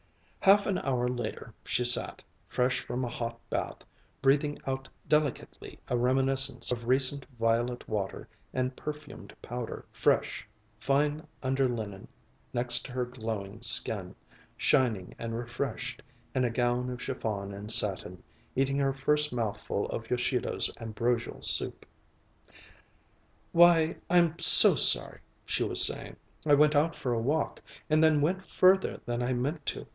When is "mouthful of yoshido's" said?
19.31-20.71